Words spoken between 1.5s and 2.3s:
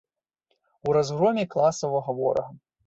класавага